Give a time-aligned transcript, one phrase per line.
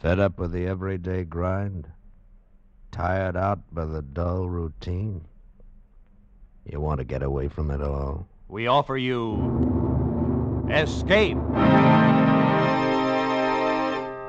[0.00, 1.88] Fed up with the everyday grind?
[2.92, 5.24] Tired out by the dull routine?
[6.64, 8.28] You want to get away from it all?
[8.46, 11.36] We offer you Escape.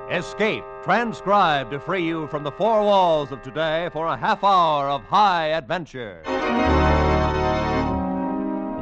[0.10, 4.90] Escape, transcribed to free you from the four walls of today for a half hour
[4.90, 6.24] of high adventure.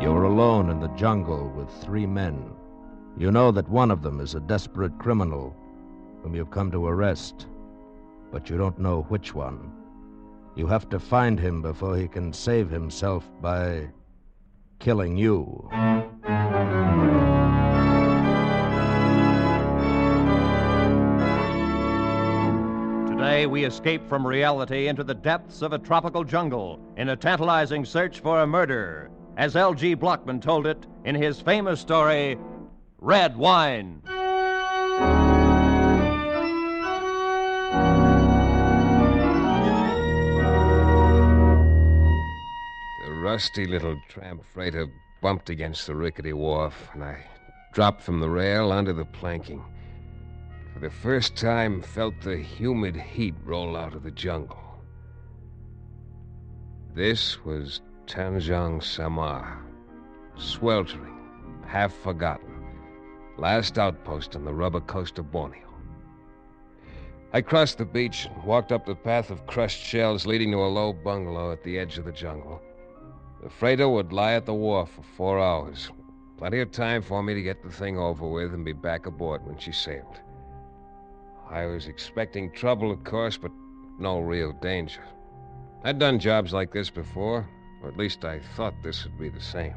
[0.01, 2.53] You're alone in the jungle with three men.
[3.17, 5.53] You know that one of them is a desperate criminal
[6.27, 7.47] whom you've come to arrest,
[8.33, 9.71] but you don't know which one.
[10.57, 13.87] You have to find him before he can save himself by
[14.79, 15.69] killing you.
[23.07, 27.85] Today, we escape from reality into the depths of a tropical jungle in a tantalizing
[27.85, 29.95] search for a murder, as L.G.
[29.95, 32.37] Blochman told it in his famous story,
[32.99, 34.01] Red Wine.
[43.27, 44.87] Rusty little tramp freighter
[45.21, 47.25] bumped against the rickety wharf, and I
[47.73, 49.61] dropped from the rail onto the planking.
[50.73, 54.81] For the first time, felt the humid heat roll out of the jungle.
[56.95, 59.61] This was Tanjong Samar,
[60.37, 61.19] sweltering,
[61.67, 62.65] half forgotten,
[63.37, 65.67] last outpost on the rubber coast of Borneo.
[67.33, 70.71] I crossed the beach and walked up the path of crushed shells leading to a
[70.79, 72.61] low bungalow at the edge of the jungle.
[73.47, 75.89] The freighter would lie at the wharf for four hours.
[76.37, 79.47] Plenty of time for me to get the thing over with and be back aboard
[79.47, 80.19] when she sailed.
[81.49, 83.53] I was expecting trouble, of course, but
[83.99, 85.01] no real danger.
[85.85, 87.47] I'd done jobs like this before,
[87.81, 89.75] or at least I thought this would be the same.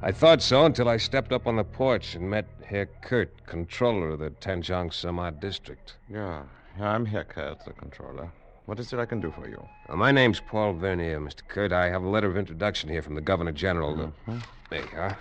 [0.00, 4.12] I thought so until I stepped up on the porch and met Herr Kurt, controller
[4.12, 5.98] of the Tanjong Samar district.
[6.08, 6.44] Yeah,
[6.78, 8.32] yeah, I'm Herr Kurt, the controller.
[8.68, 9.66] What is it I can do for you?
[9.88, 11.40] Uh, my name's Paul Vernier, Mr.
[11.48, 11.72] Kurt.
[11.72, 13.96] I have a letter of introduction here from the Governor General.
[13.96, 14.12] The...
[14.30, 14.42] Mhm.
[14.68, 15.16] There you are.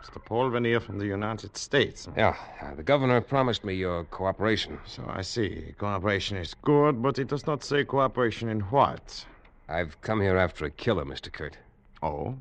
[0.00, 0.24] Mr.
[0.24, 2.08] Paul Vernier from the United States.
[2.16, 4.78] Yeah, uh, the governor promised me your cooperation.
[4.86, 5.74] So I see.
[5.76, 9.26] Cooperation is good, but it does not say cooperation in what?
[9.68, 11.30] I've come here after a killer, Mr.
[11.30, 11.58] Kurt.
[12.02, 12.34] Oh?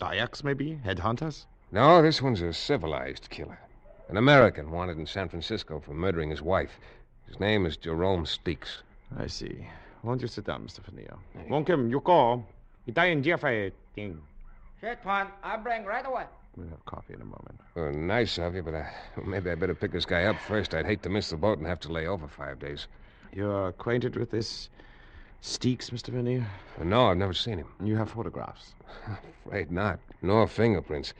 [0.00, 0.80] Dayaks, maybe?
[0.84, 1.46] Headhunters?
[1.70, 3.60] No, this one's a civilized killer.
[4.08, 6.80] An American wanted in San Francisco for murdering his wife.
[7.28, 8.82] His name is Jerome Steeks.
[9.16, 9.66] I see.
[10.02, 10.80] Won't you sit down, Mr.
[10.80, 11.16] Vernier?
[11.48, 12.44] Won't him you go?
[12.86, 14.20] Italian Jeffrey thing.
[14.80, 15.28] Shit, Tuan.
[15.42, 16.24] I'll bring right away.
[16.56, 17.60] We'll have coffee in a moment.
[17.74, 18.90] Well, nice of you, but I,
[19.24, 20.74] maybe I better pick this guy up first.
[20.74, 22.86] I'd hate to miss the boat and have to lay over five days.
[23.32, 24.70] You're acquainted with this
[25.40, 26.08] Steeks, Mr.
[26.08, 26.46] Vernier?
[26.80, 27.68] Uh, no, I've never seen him.
[27.84, 28.74] You have photographs.
[29.46, 30.00] Afraid not.
[30.22, 31.14] Nor fingerprints.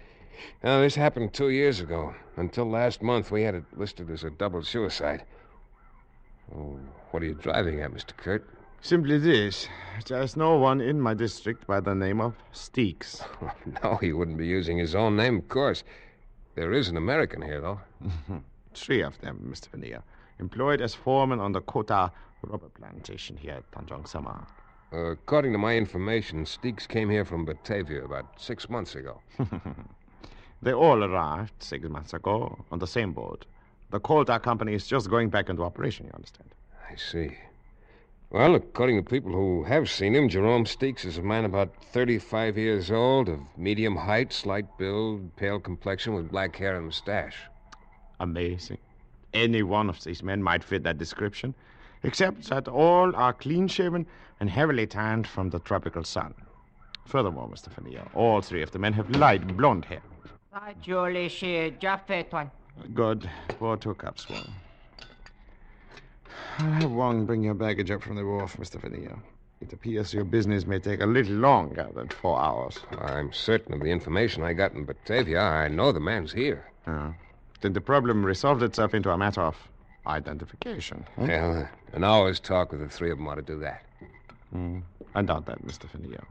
[0.64, 2.14] Now, this happened two years ago.
[2.36, 5.22] Until last month, we had it listed as a double suicide.
[6.54, 6.78] Oh,
[7.10, 8.16] what are you driving at, Mr.
[8.16, 8.48] Kurt?
[8.80, 9.68] Simply this.
[10.06, 13.22] There's no one in my district by the name of Steeks.
[13.82, 15.82] no, he wouldn't be using his own name, of course.
[16.54, 17.80] There is an American here, though.
[18.74, 19.68] Three of them, Mr.
[19.68, 20.02] Vernier.
[20.38, 24.46] Employed as foreman on the Kota rubber plantation here at Tanjong Samar.
[24.92, 29.20] Uh, according to my information, Steeks came here from Batavia about six months ago.
[30.60, 33.46] They all arrived six months ago on the same boat.
[33.90, 36.50] The Kota company is just going back into operation, you understand?
[36.90, 37.38] I see.
[38.30, 42.58] Well, according to people who have seen him, Jerome Steeks is a man about 35
[42.58, 47.36] years old, of medium height, slight build, pale complexion, with black hair and mustache.
[48.20, 48.76] Amazing.
[49.32, 51.54] Any one of these men might fit that description,
[52.02, 54.06] except that all are clean shaven
[54.40, 56.34] and heavily tanned from the tropical sun.
[57.06, 57.68] Furthermore, Mr.
[57.68, 60.02] Vernier, all three of the men have light blonde hair.
[60.52, 62.50] Sai Julie she Jaffe, Tuan.
[62.94, 63.28] Good.
[63.58, 64.52] Pour two cups, Wong.
[66.58, 68.80] I'll have Wong bring your baggage up from the wharf, Mr.
[68.80, 69.16] Vernier.
[69.60, 72.78] It appears your business may take a little longer than four hours.
[73.00, 75.40] I'm certain of the information I got in Batavia.
[75.40, 76.64] I know the man's here.
[76.86, 77.12] Ah.
[77.60, 79.56] Then the problem resolved itself into a matter of
[80.06, 81.04] identification.
[81.16, 81.24] huh?
[81.26, 81.66] Well, uh,
[81.96, 83.84] an hour's talk with the three of them ought to do that.
[84.54, 84.82] Mm,
[85.14, 85.90] I doubt that, Mr.
[85.90, 86.24] Vernier.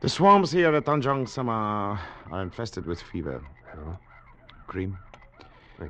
[0.00, 2.00] The swamps here at Tanjong Sama
[2.30, 3.42] are infested with fever.
[3.76, 3.96] Oh?
[4.66, 4.98] Cream.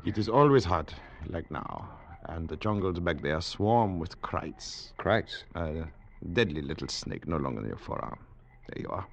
[0.05, 0.94] It is always hot,
[1.29, 1.88] like now.
[2.26, 4.93] And the jungles back there swarm with kraits.
[4.96, 5.44] Kraits?
[5.55, 5.84] A
[6.32, 8.19] deadly little snake no longer in your forearm.
[8.69, 9.06] There you are.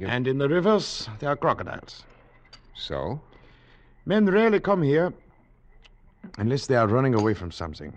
[0.00, 2.04] And in the rivers, there are crocodiles.
[2.74, 3.20] So?
[4.06, 5.12] Men rarely come here
[6.38, 7.92] unless they are running away from something,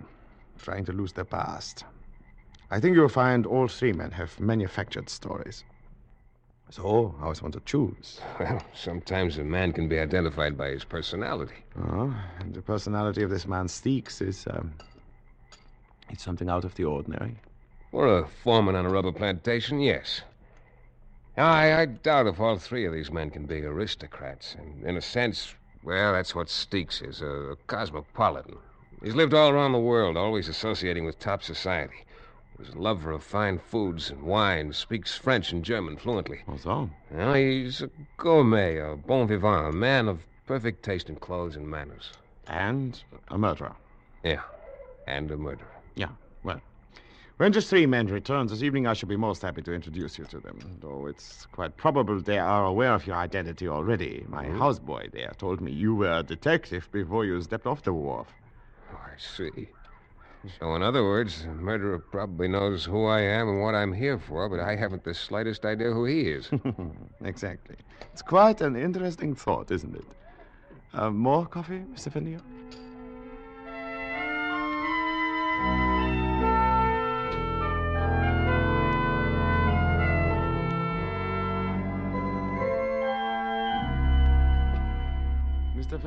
[0.58, 1.86] trying to lose their past.
[2.72, 5.64] I think you'll find all three men have manufactured stories.
[6.72, 8.22] So, how is one to choose?
[8.40, 11.56] Well, sometimes a man can be identified by his personality.
[11.78, 14.74] Oh, and the personality of this man Steeks is, um,
[16.10, 17.38] it's something out of the ordinary.
[17.92, 20.22] Or a foreman on a rubber plantation, yes.
[21.36, 24.56] I, I doubt if all three of these men can be aristocrats.
[24.56, 28.58] And in a sense, well, that's what Steeks is a, a cosmopolitan.
[29.04, 32.06] He's lived all around the world, always associating with top society.
[32.60, 36.42] He's a lover of fine foods and wine, speaks French and German fluently.
[36.46, 36.90] Oh, so?
[37.10, 41.66] Well, he's a gourmet, a bon vivant, a man of perfect taste in clothes and
[41.66, 42.12] manners.
[42.48, 43.76] And a murderer.
[44.24, 44.42] Yeah,
[45.08, 45.72] and a murderer.
[45.96, 46.10] Yeah,
[46.44, 46.60] well.
[47.38, 50.26] When just three men return this evening, I shall be most happy to introduce you
[50.26, 50.60] to them.
[50.82, 54.26] Though it's quite probable they are aware of your identity already.
[54.28, 54.62] My mm-hmm.
[54.62, 58.28] houseboy there told me you were a detective before you stepped off the wharf.
[58.92, 59.70] Oh, I see.
[60.60, 64.18] So, in other words, the murderer probably knows who I am and what I'm here
[64.18, 66.50] for, but I haven't the slightest idea who he is.
[67.24, 67.76] exactly.
[68.14, 70.06] It's quite an interesting thought, isn't it?
[70.94, 72.12] Uh, more coffee, Mr.
[72.12, 72.42] Vernier?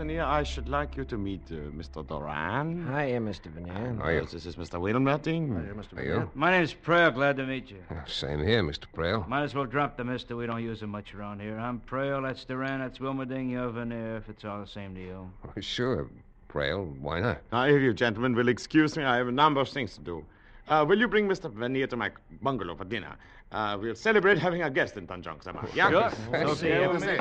[0.02, 0.06] Mr.
[0.06, 2.04] Vernier, I should like you to meet uh, Mr.
[2.04, 2.84] Doran.
[2.88, 3.46] Hiya, Mr.
[3.54, 3.96] Vernier.
[4.02, 4.22] Are you?
[4.26, 4.80] This is Mr.
[4.80, 5.48] Wilmerding.
[5.76, 5.96] Mr.
[5.98, 6.30] Are you?
[6.34, 7.14] My name's Prale.
[7.14, 7.76] Glad to meet you.
[8.06, 8.86] Same here, Mr.
[8.92, 9.26] Prale.
[9.28, 10.34] Might as well drop the mister.
[10.34, 11.56] We don't use him much around here.
[11.56, 12.20] I'm Prale.
[12.20, 12.80] That's Doran.
[12.80, 13.50] That's Wilmerding.
[13.52, 15.30] You're Vernier, if it's all the same to you.
[15.46, 16.08] Oh, Sure,
[16.48, 16.98] Prale.
[17.00, 17.38] Why not?
[17.52, 20.24] Now, if you gentlemen will excuse me, I have a number of things to do.
[20.68, 21.48] Uh, will you bring Mr.
[21.52, 22.10] Vernier to my
[22.40, 23.14] bungalow for dinner?
[23.52, 25.64] Uh, we'll celebrate having a guest in Tanjong Sama.
[25.74, 25.90] Yeah?
[25.90, 26.04] Sure.
[26.06, 27.18] Okay, Okay, we'll see.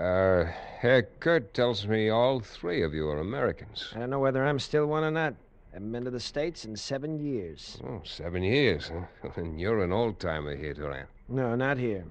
[0.00, 3.92] Uh, Herr Kurt tells me all three of you are Americans.
[3.94, 5.34] I don't know whether I'm still one or not.
[5.72, 7.78] I haven't been to the States in seven years.
[7.84, 9.28] Oh, seven years, huh?
[9.36, 11.06] And you're an old timer here, Doran.
[11.28, 12.04] No, not here.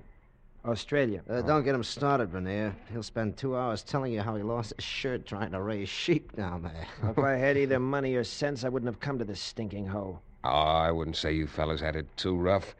[0.65, 1.23] Australia.
[1.27, 2.75] Uh, don't get him started, Vernier.
[2.91, 6.35] He'll spend two hours telling you how he lost his shirt trying to raise sheep
[6.35, 6.87] down there.
[7.09, 10.21] if I had either money or sense, I wouldn't have come to this stinking hole.
[10.43, 12.75] Oh, I wouldn't say you fellas had it too rough.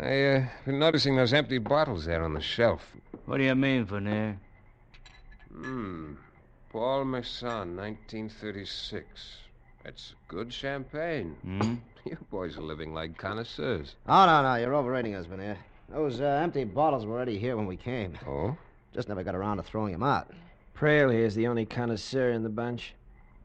[0.00, 2.82] I, uh, been noticing those empty bottles there on the shelf.
[3.26, 4.38] What do you mean, Vernier?
[5.52, 6.14] Hmm.
[6.70, 9.06] Paul Masson, 1936.
[9.82, 11.36] That's good champagne.
[11.42, 11.74] Hmm?
[12.04, 13.96] You boys are living like connoisseurs.
[14.06, 15.58] Oh, no, no, you're overrating us, Vernier.
[15.90, 18.16] Those uh, empty bottles were already here when we came.
[18.26, 18.56] Oh?
[18.94, 20.30] Just never got around to throwing them out.
[20.74, 22.94] Prale here's the only connoisseur in the bunch.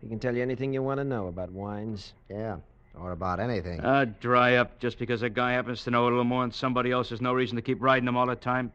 [0.01, 2.13] He can tell you anything you want to know about wines.
[2.29, 2.57] Yeah,
[2.99, 3.79] or about anything.
[3.79, 4.79] Uh, dry up.
[4.79, 7.33] Just because a guy happens to know a little more than somebody else, there's no
[7.33, 8.71] reason to keep riding him all the time.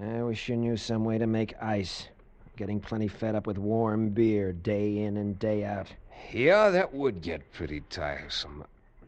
[0.00, 2.08] I wish you knew some way to make ice.
[2.44, 5.88] I'm getting plenty fed up with warm beer day in and day out.
[6.32, 8.64] Yeah, that would get pretty tiresome.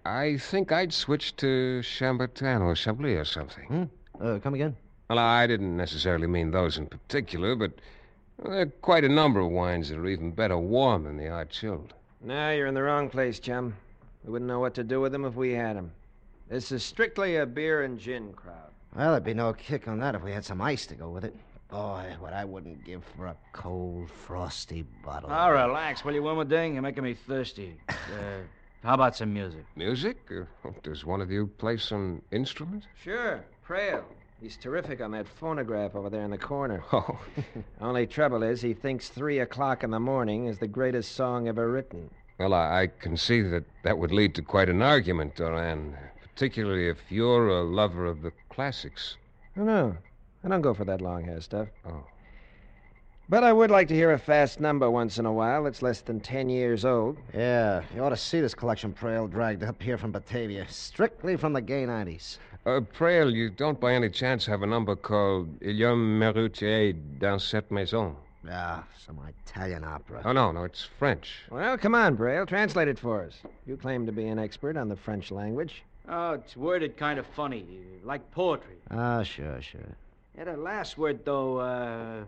[0.07, 3.67] I think I'd switch to Chambertin or Chablis or something.
[3.67, 4.25] Hmm?
[4.25, 4.75] Uh, come again?
[5.11, 7.73] Well, I didn't necessarily mean those in particular, but
[8.39, 11.29] well, there are quite a number of wines that are even better warm than they
[11.29, 11.93] are chilled.
[12.23, 13.75] No, you're in the wrong place, chum.
[14.25, 15.93] We wouldn't know what to do with them if we had them.
[16.49, 18.71] This is strictly a beer and gin crowd.
[18.97, 21.25] Well, there'd be no kick on that if we had some ice to go with
[21.25, 21.35] it.
[21.71, 25.29] Boy, what I wouldn't give for a cold, frosty bottle.
[25.31, 26.73] Oh, relax, will you, Wilmerding?
[26.73, 27.77] You're making me thirsty.
[28.09, 28.41] Uh,
[28.83, 29.67] how about some music?
[29.77, 30.17] Music?
[30.31, 32.85] Uh, does one of you play some instrument?
[33.03, 34.05] Sure, Prale.
[34.41, 36.83] He's terrific on that phonograph over there in the corner.
[36.93, 37.19] Oh,
[37.83, 41.71] Only trouble is, he thinks three o'clock in the morning is the greatest song ever
[41.71, 42.09] written.
[42.39, 45.97] Well, I, I can see that that would lead to quite an argument, Doran.
[46.23, 49.17] Particularly if you're a lover of the classics.
[49.57, 49.97] Oh, no.
[50.45, 51.69] I don't go for that long hair stuff.
[51.85, 52.05] Oh.
[53.29, 56.01] But I would like to hear a fast number once in a while that's less
[56.01, 57.19] than ten years old.
[57.35, 60.67] Yeah, you ought to see this collection Prale dragged up here from Batavia.
[60.71, 62.39] Strictly from the gay 90s.
[62.65, 66.19] Uh, Prale, you don't by any chance have a number called Il y a un
[66.19, 68.17] Merutier dans cette maison?
[68.51, 70.23] Ah, some Italian opera.
[70.25, 71.43] Oh, no, no, it's French.
[71.51, 72.47] Well, come on, Prale.
[72.47, 73.35] Translate it for us.
[73.67, 75.83] You claim to be an expert on the French language.
[76.09, 77.67] Oh, it's worded kind of funny,
[78.05, 78.77] like poetry.
[78.91, 79.81] Ah, sure, sure.
[80.37, 82.25] Yeah, the last word, though, uh,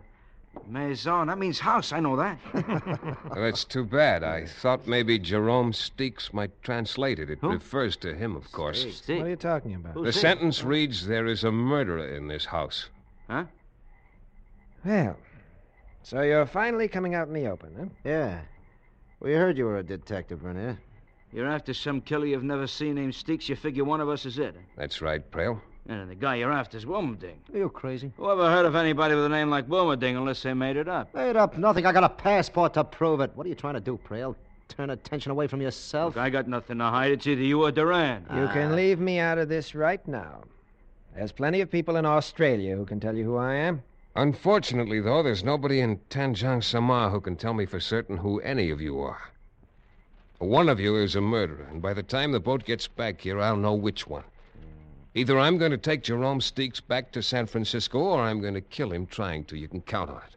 [0.67, 1.91] maison, that means house.
[1.91, 2.37] I know that.
[3.31, 4.23] Well, that's too bad.
[4.23, 7.29] I thought maybe Jerome Steeks might translate it.
[7.29, 7.49] It Who?
[7.53, 8.85] refers to him, of course.
[8.97, 9.19] Stick.
[9.19, 9.93] What are you talking about?
[9.93, 10.21] Who's The Stick?
[10.21, 12.89] sentence reads There is a murderer in this house.
[13.29, 13.45] Huh?
[14.85, 15.15] Well,
[16.03, 17.85] so you're finally coming out in the open, huh?
[18.03, 18.39] Yeah.
[19.19, 20.77] We heard you were a detective, Vernier.
[21.31, 23.47] You're after some killer you've never seen named Steeks.
[23.47, 24.55] You figure one of us is it.
[24.75, 25.61] That's right, Prale.
[25.87, 27.35] And the guy you're after is Wilmerding.
[27.53, 28.11] Are you crazy?
[28.17, 31.13] Who ever heard of anybody with a name like Wilmerding unless they made it up?
[31.15, 31.85] Made up nothing.
[31.85, 33.31] I got a passport to prove it.
[33.35, 34.35] What are you trying to do, Prale?
[34.67, 36.15] turn attention away from yourself.
[36.15, 37.11] Look, I got nothing to hide.
[37.11, 38.25] It's either you or Doran.
[38.33, 38.53] You Ah.
[38.53, 40.43] can leave me out of this right now.
[41.13, 43.83] There's plenty of people in Australia who can tell you who I am.
[44.15, 48.69] Unfortunately, though, there's nobody in Tanjong Samar who can tell me for certain who any
[48.69, 49.31] of you are.
[50.39, 53.39] One of you is a murderer, and by the time the boat gets back here,
[53.39, 54.23] I'll know which one.
[55.13, 58.61] Either I'm going to take Jerome Steeks back to San Francisco, or I'm going to
[58.61, 59.57] kill him trying to.
[59.57, 60.35] You can count on it.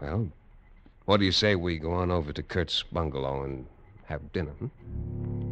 [0.00, 0.28] Well,
[1.04, 3.66] what do you say we go on over to Kurt's bungalow and
[4.04, 4.52] have dinner?
[4.52, 5.51] Hmm?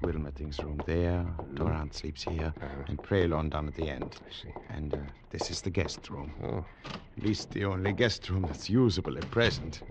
[0.00, 1.26] That's Wilmerding's room there.
[1.54, 2.52] Doran sleeps here.
[2.86, 4.16] And Praylon down at the end.
[4.26, 4.52] I see.
[4.70, 4.98] And uh,
[5.30, 6.32] this is the guest room.
[6.44, 9.82] Oh, At least the only guest room that's usable at present.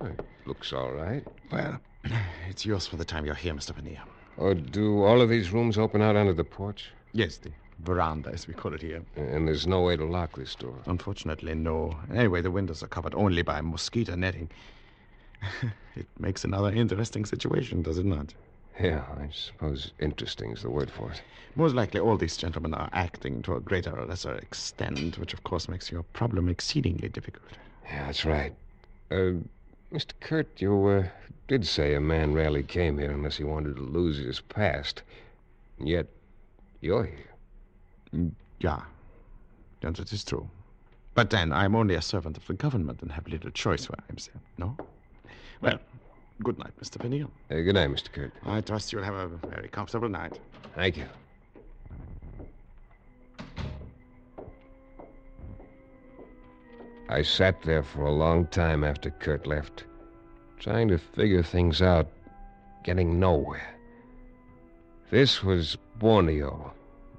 [0.00, 0.12] well,
[0.46, 1.24] looks all right.
[1.52, 1.80] Well,
[2.48, 3.74] it's yours for the time you're here, Mr.
[3.74, 4.02] Vernier.
[4.36, 6.90] Or do all of these rooms open out onto the porch?
[7.12, 9.02] Yes, the veranda, as we call it here.
[9.16, 10.76] And there's no way to lock this door.
[10.86, 11.96] Unfortunately, no.
[12.12, 14.50] Anyway, the windows are covered only by mosquito netting.
[15.96, 18.34] it makes another interesting situation, does it not?
[18.80, 21.20] Yeah, I suppose interesting is the word for it.
[21.56, 25.42] Most likely, all these gentlemen are acting to a greater or lesser extent, which of
[25.42, 27.48] course makes your problem exceedingly difficult.
[27.84, 28.54] Yeah, that's right.
[29.10, 29.32] Uh,
[29.92, 30.12] Mr.
[30.20, 31.04] Kurt, you uh,
[31.48, 35.02] did say a man rarely came here unless he wanted to lose his past.
[35.80, 36.06] Yet,
[36.80, 38.30] you're here.
[38.60, 38.82] Yeah,
[39.82, 40.48] yes, that is true.
[41.14, 44.18] But then, I'm only a servant of the government and have little choice where I'm
[44.18, 44.76] sent, no?
[45.60, 45.80] Well,
[46.42, 47.00] good night, Mr.
[47.00, 47.26] Vernier.
[47.50, 48.12] Uh, good night, Mr.
[48.12, 48.32] Kurt.
[48.46, 50.38] I trust you'll have a very comfortable night.
[50.74, 51.06] Thank you.
[57.10, 59.84] I sat there for a long time after Kurt left,
[60.58, 62.06] trying to figure things out,
[62.84, 63.74] getting nowhere.
[65.10, 66.74] This was Borneo,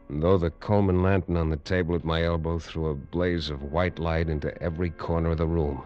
[0.07, 3.63] and though the Coleman lantern on the table at my elbow threw a blaze of
[3.63, 5.81] white light into every corner of the room.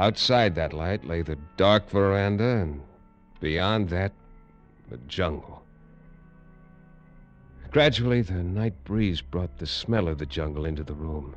[0.00, 2.80] Outside that light lay the dark veranda, and
[3.38, 4.14] beyond that,
[4.88, 5.62] the jungle.
[7.70, 11.36] Gradually, the night breeze brought the smell of the jungle into the room,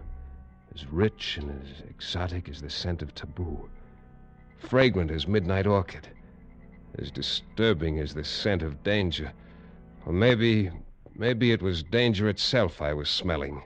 [0.73, 3.69] as rich and as exotic as the scent of taboo,
[4.59, 6.07] fragrant as midnight orchid,
[6.99, 9.33] as disturbing as the scent of danger.
[10.05, 10.71] Or maybe,
[11.13, 13.63] maybe it was danger itself I was smelling.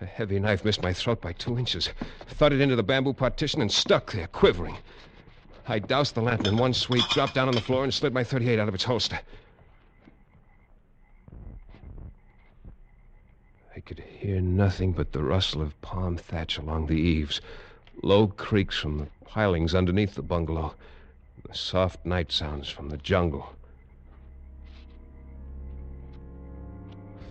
[0.00, 1.90] A heavy knife missed my throat by two inches,
[2.26, 4.76] thudded into the bamboo partition, and stuck there, quivering.
[5.66, 8.24] I doused the lantern in one sweep, dropped down on the floor, and slid my
[8.24, 9.20] 38 out of its holster.
[13.74, 17.40] I could hear nothing but the rustle of palm thatch along the eaves,
[18.02, 20.74] low creaks from the pilings underneath the bungalow,
[21.48, 23.52] the soft night sounds from the jungle.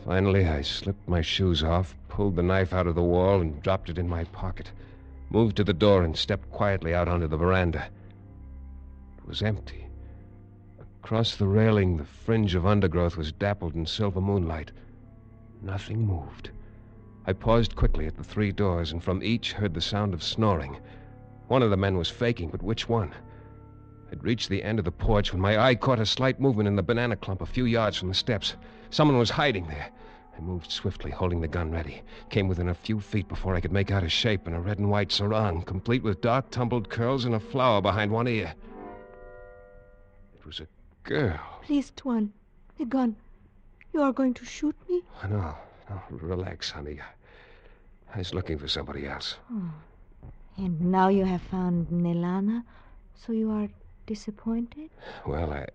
[0.05, 3.89] Finally, I slipped my shoes off, pulled the knife out of the wall, and dropped
[3.89, 4.71] it in my pocket.
[5.31, 7.87] Moved to the door and stepped quietly out onto the veranda.
[9.17, 9.87] It was empty.
[11.03, 14.71] Across the railing, the fringe of undergrowth was dappled in silver moonlight.
[15.63, 16.51] Nothing moved.
[17.25, 20.77] I paused quickly at the three doors, and from each heard the sound of snoring.
[21.47, 23.11] One of the men was faking, but which one?
[24.11, 26.75] I'd reached the end of the porch when my eye caught a slight movement in
[26.75, 28.55] the banana clump a few yards from the steps.
[28.91, 29.89] Someone was hiding there.
[30.35, 32.01] I moved swiftly, holding the gun ready.
[32.29, 34.79] Came within a few feet before I could make out a shape in a red
[34.79, 38.53] and white sarong, complete with dark tumbled curls and a flower behind one ear.
[40.39, 40.67] It was a
[41.03, 41.39] girl.
[41.61, 42.33] Please, Tuan,
[42.77, 43.15] the gun.
[43.93, 45.03] You are going to shoot me?
[45.23, 45.55] Oh, no,
[45.89, 46.99] no, relax, honey.
[48.13, 49.37] I was looking for somebody else.
[49.51, 49.71] Oh.
[50.57, 52.63] And now you have found Nelana,
[53.15, 53.67] so you are
[54.05, 54.89] disappointed?
[55.25, 55.67] Well, I.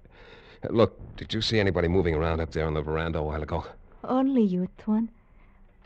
[0.70, 3.64] Look, did you see anybody moving around up there on the veranda a while ago?
[4.08, 5.10] Only you, Tuan.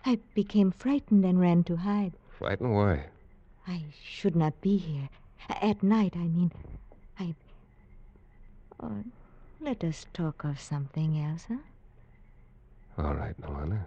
[0.07, 2.13] I became frightened and ran to hide.
[2.31, 2.73] Frightened?
[2.73, 3.07] Why?
[3.67, 5.09] I should not be here.
[5.49, 6.53] At night, I mean.
[7.19, 7.35] I.
[8.81, 9.03] Oh,
[9.61, 11.57] let us talk of something else, huh?
[12.97, 13.87] All right, Nolana.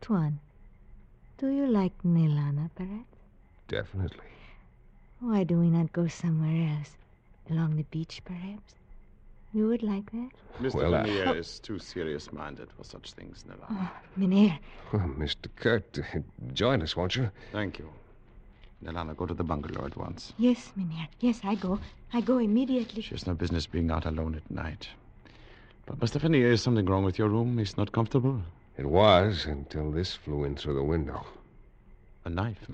[0.00, 0.40] Tuan,
[1.36, 3.18] do you like Nilana, perhaps?
[3.68, 4.32] Definitely.
[5.20, 6.96] Why do we not go somewhere else?
[7.50, 8.79] Along the beach, perhaps?
[9.52, 10.30] You would like that?
[10.60, 10.74] Mr.
[10.74, 13.66] Well, I- Vernier is too serious minded for such things, Nella.
[13.70, 14.58] Oh, Mynheer,
[14.92, 15.48] Well, Mr.
[15.56, 16.18] Kurt, uh,
[16.52, 17.30] join us, won't you?
[17.52, 17.88] Thank you.
[18.84, 20.32] Nelana, go to the bungalow at once.
[20.38, 21.08] Yes, Mynheer.
[21.20, 21.78] Yes, I go.
[22.12, 23.02] I go immediately.
[23.02, 24.88] She has no business being out alone at night.
[25.86, 26.20] But, Mr.
[26.20, 27.58] Vernier, is something wrong with your room?
[27.58, 28.40] Is not comfortable?
[28.78, 31.26] It was until this flew in through the window.
[32.24, 32.66] A knife.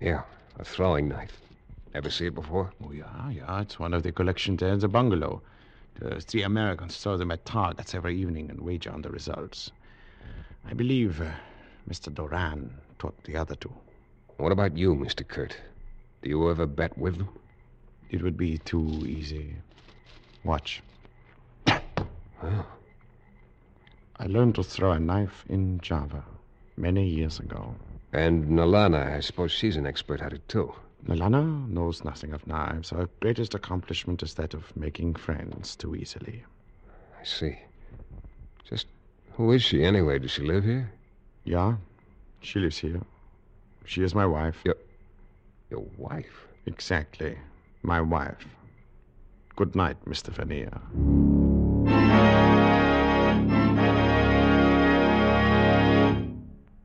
[0.00, 0.22] Yeah,
[0.58, 1.40] a throwing knife.
[1.94, 2.72] Ever see it before?
[2.84, 3.60] Oh, yeah, yeah.
[3.60, 5.40] It's one of the collection there in the bungalow.
[5.96, 9.70] The three Americans throw them at targets every evening and wager on the results.
[10.64, 11.30] I believe uh,
[11.88, 12.12] Mr.
[12.12, 13.72] Doran taught the other two.
[14.36, 15.26] What about you, Mr.
[15.26, 15.56] Kurt?
[16.22, 17.28] Do you ever bet with them?
[18.10, 19.54] It would be too easy.
[20.42, 20.82] Watch.
[21.68, 22.66] Oh.
[24.16, 26.24] I learned to throw a knife in Java
[26.76, 27.74] many years ago.
[28.12, 30.74] And Nalana, I suppose she's an expert at it, too.
[31.06, 32.90] Nalana knows nothing of knives.
[32.90, 36.44] Her greatest accomplishment is that of making friends too easily.
[37.20, 37.58] I see.
[38.64, 38.86] Just
[39.32, 40.18] who is she, anyway?
[40.18, 40.90] Does she live here?
[41.44, 41.76] Yeah,
[42.40, 43.02] she lives here.
[43.84, 44.62] She is my wife.
[44.64, 44.76] Your,
[45.70, 46.46] your wife?
[46.66, 47.36] Exactly.
[47.82, 48.46] My wife.
[49.56, 50.30] Good night, Mr.
[50.30, 50.80] Vernier.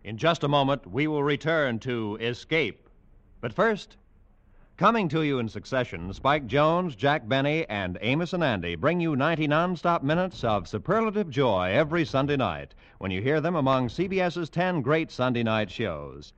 [0.04, 2.90] In just a moment, we will return to Escape.
[3.42, 3.96] But first,
[4.80, 9.14] coming to you in succession, Spike Jones, Jack Benny, and Amos and Andy bring you
[9.14, 14.50] 90 nonstop minutes of superlative joy every Sunday night when you hear them among CBS's
[14.50, 16.32] 10 great Sunday night shows.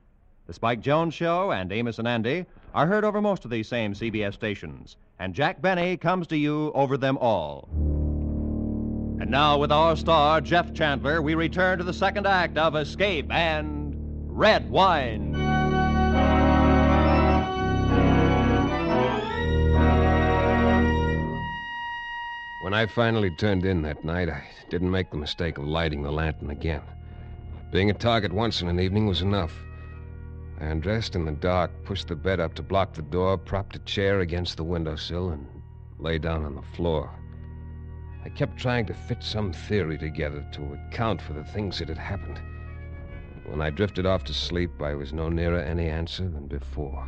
[0.48, 2.44] The Spike Jones Show and Amos and Andy
[2.74, 6.72] are heard over most of these same CBS stations, and Jack Benny comes to you
[6.74, 7.68] over them all.
[9.20, 13.30] And now, with our star, Jeff Chandler, we return to the second act of Escape
[13.30, 13.94] and
[14.26, 15.51] Red Wine.
[22.72, 26.10] When I finally turned in that night, I didn't make the mistake of lighting the
[26.10, 26.80] lantern again.
[27.70, 29.52] Being a target once in an evening was enough.
[30.58, 33.80] I undressed in the dark, pushed the bed up to block the door, propped a
[33.80, 35.46] chair against the windowsill, and
[35.98, 37.10] lay down on the floor.
[38.24, 41.98] I kept trying to fit some theory together to account for the things that had
[41.98, 42.40] happened.
[43.44, 47.06] When I drifted off to sleep, I was no nearer any answer than before.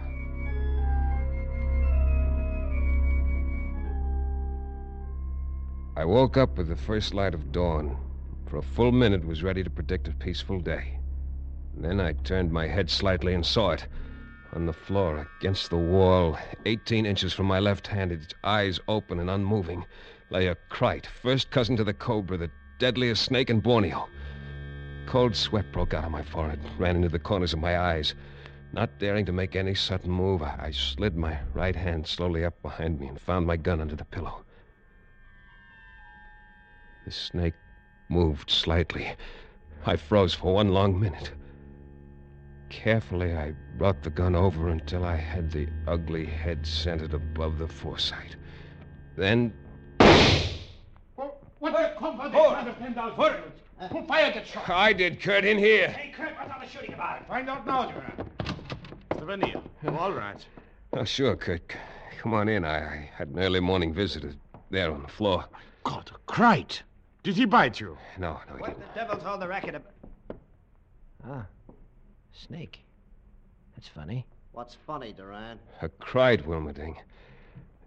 [5.97, 7.97] I woke up with the first light of dawn.
[8.47, 10.99] For a full minute was ready to predict a peaceful day.
[11.77, 13.87] Then I turned my head slightly and saw it.
[14.53, 16.37] On the floor, against the wall,
[16.67, 19.85] 18 inches from my left hand, its eyes open and unmoving,
[20.31, 24.09] lay a krait, first cousin to the cobra, the deadliest snake in Borneo.
[25.07, 28.17] Cold sweat broke out on my forehead, ran into the corners of my eyes.
[28.73, 32.99] Not daring to make any sudden move, I slid my right hand slowly up behind
[32.99, 34.44] me and found my gun under the pillow.
[37.05, 37.55] The snake
[38.09, 39.15] moved slightly.
[39.85, 41.33] I froze for one long minute.
[42.71, 47.69] Carefully, I brought the gun over until I had the ugly head centered above the
[47.69, 48.37] foresight.
[49.17, 49.53] Then
[51.59, 53.43] What the confounded kind of ten dollars?
[53.91, 54.69] Who fired that shot?
[54.71, 55.89] I did, Kurt, in here.
[55.89, 57.27] Hey, Kurt, what's all the shooting about?
[57.29, 58.31] Find out now, Doran.
[59.11, 59.27] Mr.
[59.27, 59.63] Vernier.
[59.99, 60.45] All right.
[60.93, 61.63] Oh, sure, Kurt.
[62.19, 62.65] Come on in.
[62.65, 64.33] I, I had an early morning visitor
[64.71, 65.45] there on the floor.
[65.85, 66.83] God, a krait.
[67.25, 67.97] Did he bite you?
[68.19, 68.95] No, no, he What didn't.
[68.95, 69.93] the devil's all the racket about?
[71.27, 71.47] Ah,
[72.33, 72.85] snake.
[73.75, 74.27] That's funny.
[74.53, 75.59] What's funny, Doran?
[75.83, 76.97] A krait, Wilmerding.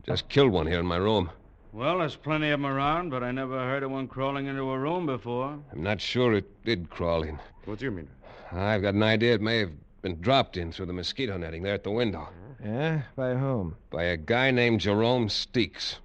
[0.06, 1.30] Just killed one here in my room.
[1.71, 4.80] Well, there's plenty of 'em around, but I never heard of one crawling into a
[4.80, 5.60] room before.
[5.71, 7.39] I'm not sure it did crawl in.
[7.65, 8.10] What do you mean?
[8.52, 9.71] I've got an idea it may have
[10.02, 12.30] been dropped in through the mosquito netting there at the window
[12.63, 13.02] Yeah?
[13.15, 13.76] By whom?
[13.91, 16.00] by a guy named Jerome Steeks.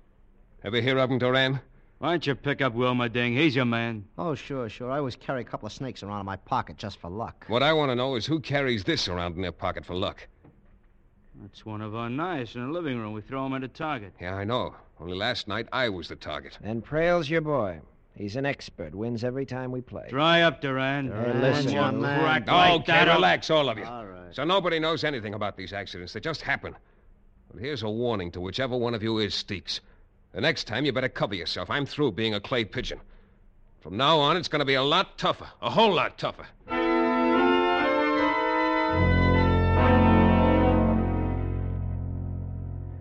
[0.65, 1.61] Ever hear of him, Doran?
[2.03, 3.37] Why don't you pick up Wilmerding?
[3.37, 4.05] He's your man.
[4.19, 4.91] Oh, sure, sure.
[4.91, 7.45] I always carry a couple of snakes around in my pocket just for luck.
[7.47, 10.27] What I want to know is who carries this around in their pocket for luck.
[11.41, 13.13] That's one of our knives in the living room.
[13.13, 14.15] We throw 'em at a target.
[14.21, 14.75] Yeah, I know.
[14.99, 16.59] Only last night I was the target.
[16.61, 17.79] And Prale's your boy.
[18.17, 18.97] He's an expert.
[18.97, 20.07] Wins every time we play.
[20.09, 21.07] Dry up, Doran.
[21.07, 22.19] Hey, listen, One man.
[22.19, 23.85] crack like okay, that, relax, all of you.
[23.85, 24.35] All right.
[24.35, 26.15] So nobody knows anything about these accidents.
[26.15, 26.75] They just happen.
[27.53, 29.79] But here's a warning to whichever one of you is Steeks.
[30.33, 31.69] The next time, you better cover yourself.
[31.69, 33.01] I'm through being a clay pigeon.
[33.81, 35.49] From now on, it's going to be a lot tougher.
[35.61, 36.47] A whole lot tougher.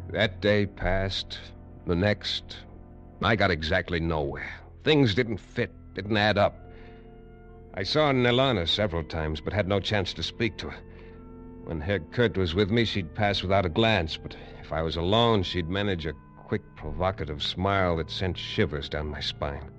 [0.10, 1.40] That day passed.
[1.88, 2.58] The next.
[3.24, 4.52] I got exactly nowhere.
[4.84, 6.58] Things didn't fit, didn't add up.
[7.76, 10.78] I saw Nilana several times, but had no chance to speak to her.
[11.64, 14.98] When Herr Kurt was with me, she'd pass without a glance, but if I was
[14.98, 16.14] alone, she'd manage a
[16.52, 19.72] quick, provocative smile that sent shivers down my spine.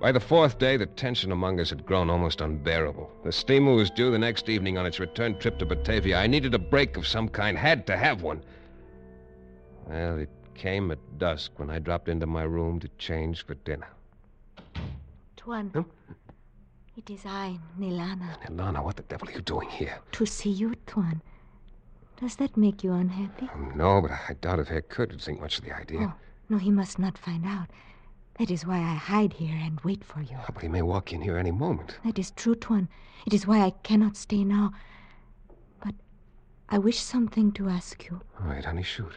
[0.00, 3.12] By the fourth day, the tension among us had grown almost unbearable.
[3.24, 6.16] The steamer was due the next evening on its return trip to Batavia.
[6.16, 8.42] I needed a break of some kind, had to have one.
[9.86, 13.88] Well, it came at dusk when I dropped into my room to change for dinner.
[15.36, 15.70] Tuan.
[15.74, 15.82] Huh?
[16.96, 18.40] It is I, Nilana.
[18.46, 19.98] Nilana, what the devil are you doing here?
[20.12, 21.20] To see you, Tuan.
[22.20, 23.48] Does that make you unhappy?
[23.54, 26.00] Oh, no, but I doubt if Herr Kurt would think much of the idea.
[26.00, 26.14] Oh,
[26.48, 27.68] no, he must not find out.
[28.38, 30.36] That is why I hide here and wait for you.
[30.38, 31.98] Oh, but he may walk in here any moment.
[32.04, 32.88] That is true, Tuan.
[33.26, 34.72] It is why I cannot stay now.
[35.84, 35.94] But
[36.68, 38.20] I wish something to ask you.
[38.40, 39.12] All right, honey, shoot.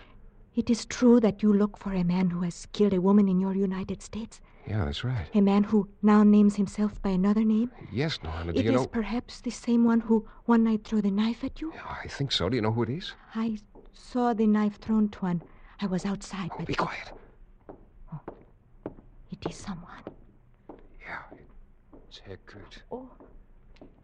[0.56, 3.40] It is true that you look for a man who has killed a woman in
[3.40, 4.42] your United States.
[4.68, 5.28] Yeah, that's right.
[5.34, 7.72] A man who now names himself by another name.
[7.92, 8.88] Yes, Norma, do It you is know?
[8.88, 11.74] perhaps the same one who one night threw the knife at you.
[11.88, 12.50] I think so.
[12.50, 13.14] Do you know who it is?
[13.34, 13.58] I
[13.94, 15.42] saw the knife thrown, to Tuan.
[15.80, 17.12] I was outside, Oh, but be quiet.
[18.14, 18.20] Oh,
[19.32, 20.04] it is someone.
[21.02, 21.20] Yeah,
[22.08, 22.80] it's Herr Kurt.
[22.92, 23.10] Oh.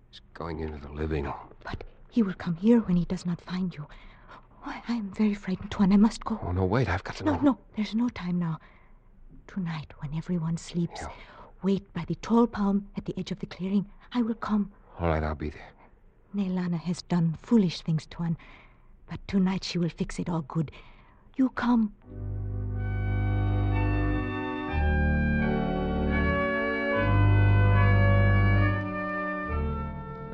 [0.10, 1.34] He's going into the living room.
[1.64, 3.86] But he will come here when he does not find you.
[4.66, 5.92] Oh, I am very frightened, Tuan.
[5.92, 6.40] I must go.
[6.42, 6.88] Oh, no, wait.
[6.88, 7.42] I've got to No, know.
[7.42, 8.60] no, there's no time now.
[9.48, 11.10] Tonight, when everyone sleeps, Yeah.
[11.62, 13.86] wait by the tall palm at the edge of the clearing.
[14.12, 14.72] I will come.
[15.00, 15.72] All right, I'll be there.
[16.36, 18.38] Nelana has done foolish things, Tuan,
[19.08, 20.72] but tonight she will fix it all good.
[21.36, 21.94] You come.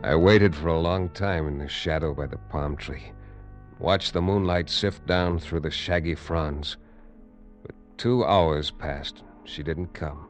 [0.02, 3.12] I waited for a long time in the shadow by the palm tree,
[3.80, 6.78] watched the moonlight sift down through the shaggy fronds.
[8.00, 9.24] Two hours passed.
[9.44, 10.30] She didn't come.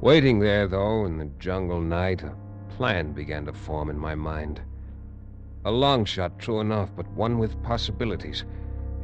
[0.00, 2.34] Waiting there, though, in the jungle night, a
[2.70, 4.60] plan began to form in my mind.
[5.64, 8.44] A long shot, true enough, but one with possibilities.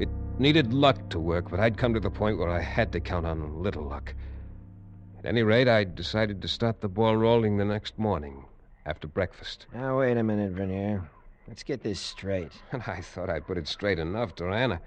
[0.01, 0.09] It
[0.41, 3.27] needed luck to work, but I'd come to the point where I had to count
[3.27, 4.13] on a little luck.
[5.21, 8.45] At any rate, I decided to start the ball rolling the next morning,
[8.87, 9.67] after breakfast.
[9.73, 11.09] Now, wait a minute, Vernier.
[11.47, 12.51] Let's get this straight.
[12.73, 14.81] And I thought I'd put it straight enough, Durana.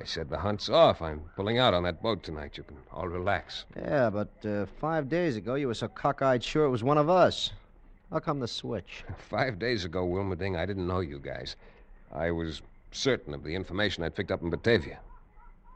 [0.00, 1.02] I said the hunt's off.
[1.02, 2.56] I'm pulling out on that boat tonight.
[2.56, 3.64] You can all relax.
[3.76, 7.10] Yeah, but uh, five days ago you were so cockeyed sure it was one of
[7.10, 7.50] us.
[8.10, 9.04] How come the switch?
[9.30, 11.56] Five days ago, Wilmerding, I didn't know you guys.
[12.12, 14.98] I was certain of the information I'd picked up in Batavia.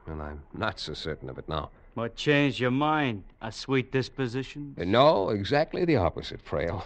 [0.06, 1.70] And I'm not so certain of it now.
[1.94, 3.24] What changed your mind?
[3.40, 4.74] A sweet disposition?
[4.78, 6.84] Uh, No, exactly the opposite, Prale.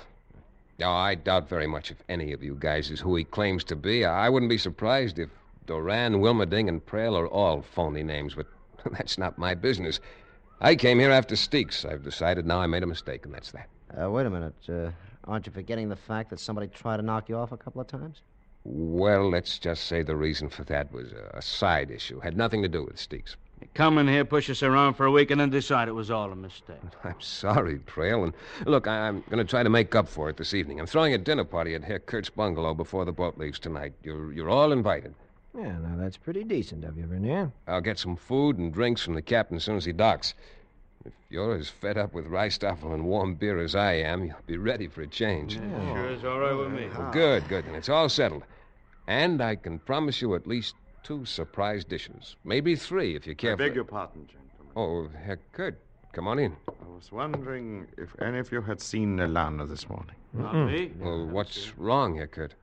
[0.79, 3.77] No, I doubt very much if any of you guys is who he claims to
[3.77, 4.05] be.
[4.05, 5.31] I wouldn't be surprised if
[5.71, 8.49] Doran, Wilmerding, and Prale are all phony names, but
[8.91, 10.01] that's not my business.
[10.61, 11.85] I came here after Steeks.
[11.89, 13.69] I've decided now I made a mistake, and that's that.
[13.97, 14.55] Uh, wait a minute.
[14.69, 14.91] Uh,
[15.29, 17.87] aren't you forgetting the fact that somebody tried to knock you off a couple of
[17.87, 18.23] times?
[18.65, 22.19] Well, let's just say the reason for that was a, a side issue.
[22.19, 23.37] Had nothing to do with Steeks.
[23.75, 26.33] Come in here, push us around for a week, and then decide it was all
[26.33, 26.79] a mistake.
[27.05, 28.25] I'm sorry, Prale.
[28.25, 28.35] And
[28.67, 30.81] look, I- I'm going to try to make up for it this evening.
[30.81, 33.93] I'm throwing a dinner party at Herr Kurt's bungalow before the boat leaves tonight.
[34.03, 35.15] You're, you're all invited.
[35.57, 37.51] Yeah, now that's pretty decent of you, Vernier.
[37.67, 40.35] I'll get some food and drinks from the captain as soon as he docks.
[41.05, 44.59] If you're as fed up with rijsttafel and warm beer as I am, you'll be
[44.59, 45.55] ready for a change.
[45.55, 46.89] Sure is all right with me.
[46.97, 47.65] Well, good, good.
[47.67, 48.43] Then it's all settled.
[49.07, 52.37] And I can promise you at least two surprise dishes.
[52.45, 54.73] Maybe three if you care I for beg your pardon, gentlemen.
[54.77, 55.79] Oh, Herr Kurt,
[56.13, 56.55] come on in.
[56.69, 60.15] I was wondering if any of you had seen Nelana this morning.
[60.35, 60.93] Not me.
[61.01, 62.55] Well, what's wrong, Herr Kurt?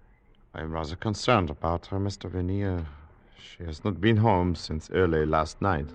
[0.57, 2.27] I'm rather concerned about her, Mr.
[2.27, 2.83] Vernier.
[3.37, 5.87] She has not been home since early last night.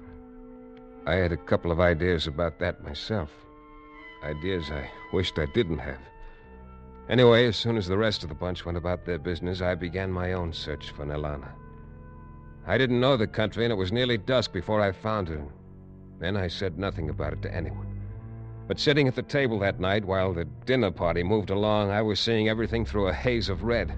[1.05, 3.31] I had a couple of ideas about that myself.
[4.22, 5.98] Ideas I wished I didn't have.
[7.09, 10.12] Anyway, as soon as the rest of the bunch went about their business, I began
[10.12, 11.48] my own search for Nelana.
[12.64, 15.44] I didn't know the country, and it was nearly dusk before I found her.
[16.20, 18.01] Then I said nothing about it to anyone.
[18.68, 22.20] But sitting at the table that night while the dinner party moved along, I was
[22.20, 23.92] seeing everything through a haze of red.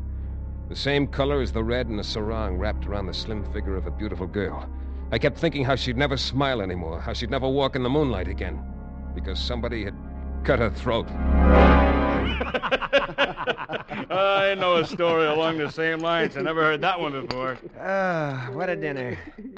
[0.68, 3.86] The same color as the red in a sarong wrapped around the slim figure of
[3.86, 4.68] a beautiful girl.
[5.12, 8.28] I kept thinking how she'd never smile anymore, how she'd never walk in the moonlight
[8.28, 8.64] again,
[9.14, 9.94] because somebody had
[10.42, 11.06] cut her throat.
[14.10, 16.36] I know a story along the same lines.
[16.36, 17.58] I never heard that one before.
[17.80, 19.18] Ah, what a dinner.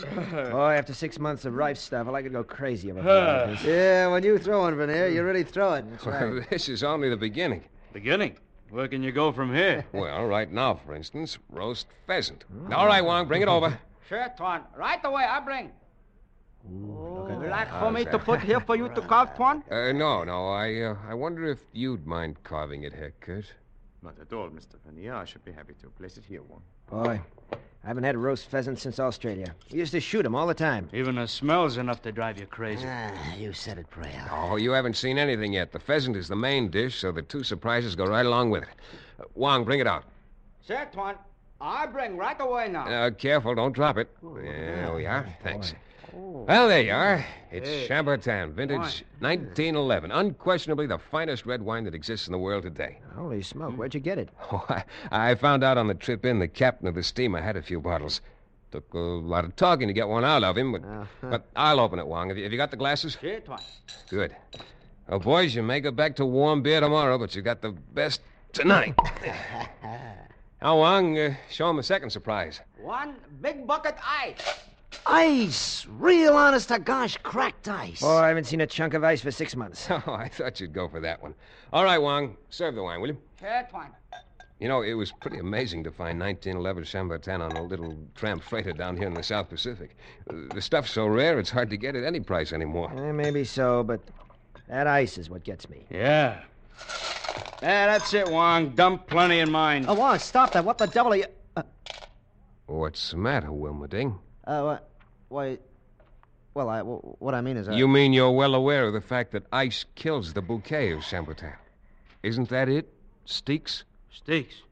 [0.50, 3.64] Boy, after six months of rife stuff, I could go crazy about it this.
[3.64, 5.84] Yeah, when you throw one, Vernier, you really throw it.
[5.90, 7.62] That's Well, this is only the beginning.
[7.92, 8.36] Beginning.
[8.70, 9.84] Where can you go from here?
[9.92, 12.44] Well, right now, for instance, roast pheasant.
[12.72, 13.78] All right, Wong, bring it over.
[14.08, 14.62] Sure, Tuan.
[14.76, 15.72] Right away, I bring.
[16.70, 19.64] Look Like for me to put here for you to carve, Tuan?
[19.68, 23.52] Uh, no, no, I, uh, I wonder if you'd mind carving it, Herr Kurt.
[24.02, 24.76] Not at all, Mr.
[24.84, 25.14] Vernier.
[25.14, 26.62] I should be happy to place it here, one.
[26.88, 27.20] Boy,
[27.86, 29.54] I haven't had a roast pheasant since Australia.
[29.70, 30.88] We used to shoot 'em all the time.
[30.92, 32.84] Even the smell's enough to drive you crazy.
[32.84, 34.28] Ah, you said it, Prale.
[34.32, 35.70] Oh, you haven't seen anything yet.
[35.70, 38.70] The pheasant is the main dish, so the two surprises go right along with it.
[39.20, 40.02] Uh, Wong, bring it out.
[40.66, 41.14] Sure, Tuan.
[41.60, 42.88] I bring right away now.
[42.88, 44.08] Uh, careful, don't drop it.
[44.20, 45.24] There we are.
[45.44, 45.72] Thanks.
[46.18, 47.24] Well, there you are.
[47.50, 47.86] It's Hey.
[47.88, 50.10] Chambertin, vintage 1911.
[50.10, 52.98] Unquestionably the finest red wine that exists in the world today.
[53.14, 54.30] Holy smoke, where'd you get it?
[54.50, 57.56] Oh, I, I found out on the trip in the captain of the steamer had
[57.56, 58.22] a few bottles.
[58.72, 61.04] Took a lot of talking to get one out of him, but, Uh-huh.
[61.30, 62.28] but I'll open it, Wong.
[62.28, 63.18] Have you, have you got the glasses?
[63.20, 63.60] Si, Tuan.
[64.08, 64.34] Good.
[65.08, 68.22] Well, boys, you may go back to warm beer tomorrow, but you got the best
[68.54, 68.94] tonight.
[70.62, 72.60] now, Wong, uh, show him a second surprise.
[72.80, 74.40] One big bucket ice.
[75.06, 75.86] Ice!
[75.88, 78.02] Real honest to gosh, cracked ice.
[78.02, 79.88] Oh, I haven't seen a chunk of ice for six months.
[79.90, 81.34] Oh, I thought you'd go for that one.
[81.72, 83.18] All right, Wong, serve the wine, will you?
[83.40, 83.88] Si, Tuan.
[84.58, 88.72] You know, it was pretty amazing to find 1911 Chambertin on a little tramp freighter
[88.72, 89.96] down here in the South Pacific.
[90.30, 92.90] Uh, The stuff's so rare, it's hard to get at any price anymore.
[92.96, 94.00] Eh, maybe so, but
[94.68, 95.84] that ice is what gets me.
[95.90, 96.40] Yeah.
[97.62, 98.70] Yeah, that's it, Wong.
[98.70, 99.84] Dump plenty in mine.
[99.88, 100.64] Oh, Wong, stop that.
[100.64, 101.24] What the devil are you.
[102.66, 104.18] What's the matter, Wilmerding?
[104.46, 104.88] Uh, what?
[105.28, 105.58] Why.
[106.54, 107.68] Well, I, what I mean is.
[107.68, 111.00] Uh, You mean you're well aware of the fact that ice kills the bouquet of
[111.00, 111.54] Chambertin?
[112.22, 112.92] Isn't that it,
[113.26, 113.84] Steeks?
[114.10, 114.62] Steeks.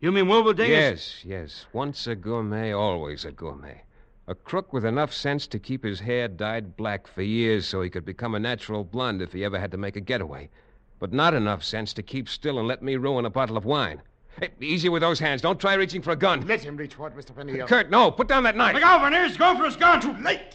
[0.00, 1.66] You mean Wilbur Yes, yes.
[1.72, 3.82] Once a gourmet, always a gourmet.
[4.26, 7.90] A crook with enough sense to keep his hair dyed black for years so he
[7.90, 10.50] could become a natural blonde if he ever had to make a getaway.
[10.98, 14.02] But not enough sense to keep still and let me ruin a bottle of wine.
[14.40, 15.42] Hey, easy with those hands.
[15.42, 16.46] Don't try reaching for a gun.
[16.46, 17.34] Let him reach for it, Mr.
[17.34, 17.66] Vernier.
[17.66, 18.10] Kurt, no.
[18.10, 18.74] Put down that knife.
[18.74, 20.00] Look out, Van He's going for his gun.
[20.00, 20.54] Too late.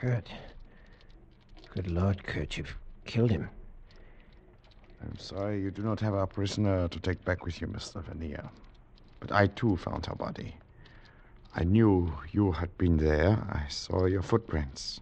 [0.00, 0.30] Kurt.
[1.74, 3.50] Good Lord, Kurt, you've killed him.
[5.02, 8.02] I'm sorry you do not have our prisoner to take back with you, Mr.
[8.02, 8.48] Vernier.
[9.18, 10.54] But I too found her body.
[11.54, 13.38] I knew you had been there.
[13.50, 15.00] I saw your footprints.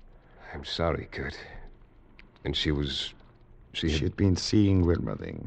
[0.55, 1.39] I'm sorry, Kurt.
[2.45, 3.13] And she was.
[3.73, 4.03] She She had.
[4.03, 5.47] had been seeing Wilmerding.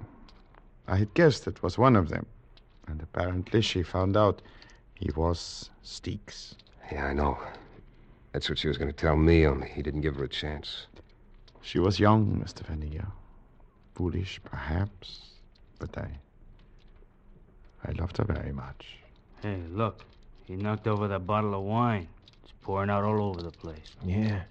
[0.88, 2.26] I had guessed it was one of them.
[2.88, 4.42] And apparently she found out
[4.96, 6.56] he was Steeks.
[6.92, 7.38] Yeah, I know.
[8.34, 10.88] That's what she was going to tell me, only he didn't give her a chance.
[11.62, 12.66] She was young, Mr.
[12.66, 13.08] Vernier.
[13.96, 15.32] Foolish, perhaps.
[15.80, 16.10] But I.
[17.86, 18.98] I loved her very much.
[19.42, 20.06] Hey, look.
[20.46, 22.08] He knocked over that bottle of wine.
[22.44, 23.96] It's pouring out all over the place.
[24.06, 24.44] Yeah.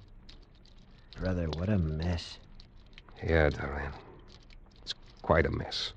[1.18, 2.38] Brother, what a mess.
[3.23, 3.92] Yeah, Doran.
[4.83, 5.92] It's quite a mess.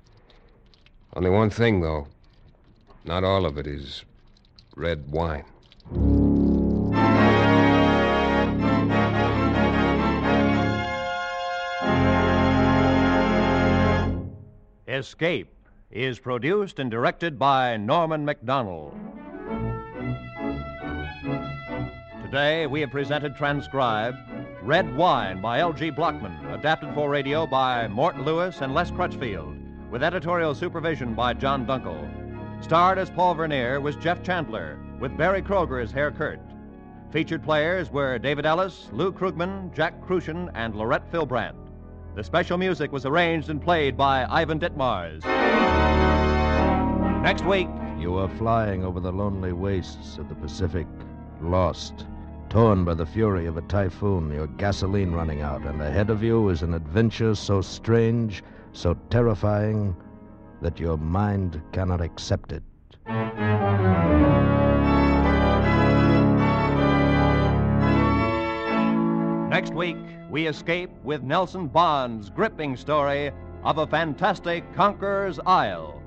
[1.14, 2.08] Only one thing, though.
[3.04, 4.04] Not all of it is
[4.76, 5.44] red wine.
[14.86, 15.52] Escape
[15.90, 18.92] is produced and directed by Norman Macdonnell.
[22.22, 24.18] Today we have presented transcribed
[24.64, 25.90] Red Wine by L.G.
[25.90, 29.54] Blochman, adapted for radio by Mort Lewis and Les Crutchfield,
[29.90, 32.08] with editorial supervision by John Dunkel.
[32.64, 36.40] Starred as Paul Vernier was Jeff Chandler, with Berry Kroeger as Herr Kurt.
[37.10, 41.56] Featured players were David Ellis, Lou Krugman, Jack Kruschen, and Laurette Fillbrandt.
[42.16, 45.22] The special music was arranged and played by Ivan Ditmars.
[47.22, 47.68] Next week,
[48.00, 50.86] You are flying over the lonely wastes of the Pacific,
[51.42, 52.06] lost,
[52.54, 56.50] torn by the fury of a typhoon, your gasoline running out, and ahead of you
[56.50, 59.92] is an adventure so strange, so terrifying,
[60.62, 62.62] that your mind cannot accept it.
[69.50, 69.96] next week,
[70.30, 73.32] we escape with Nelson Bond's gripping story
[73.64, 76.00] of a fantastic conqueror's isle.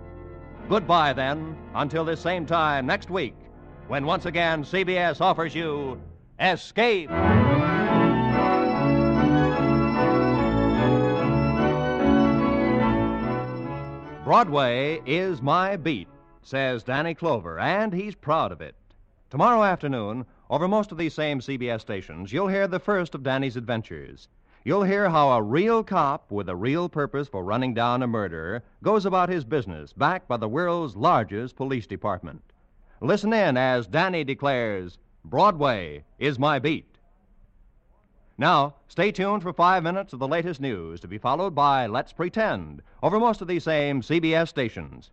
[0.69, 3.35] Goodbye, then, until this same time next week,
[3.89, 5.99] when once again CBS offers you
[6.39, 7.09] Escape.
[14.23, 16.07] Broadway is my beat,
[16.43, 18.75] says Danny Clover, and he's proud of it.
[19.31, 23.57] Tomorrow afternoon, over most of these same CBS stations, you'll hear the first of Danny's
[23.57, 24.27] adventures.
[24.63, 28.63] You'll hear how a real cop with a real purpose for running down a murderer
[28.83, 32.43] goes about his business, backed by the world's largest police department.
[33.01, 36.85] Listen in as Danny declares, Broadway is my beat.
[38.37, 42.13] Now, stay tuned for five minutes of the latest news to be followed by Let's
[42.13, 45.09] Pretend over most of these same CBS stations.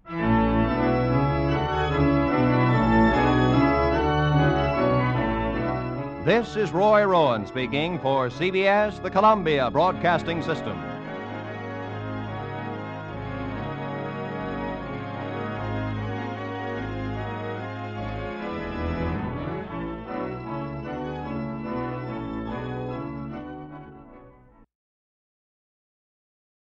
[6.24, 10.93] This is Roy Rowan speaking for CBS, the Columbia Broadcasting System.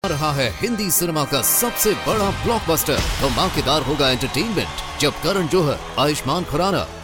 [0.08, 6.44] रहा है Hindi cinema का सबसे बड़ा blockbuster धमाकेदार होगा entertainment जब करण जोहर, आयुष्मान
[6.44, 6.86] खुराना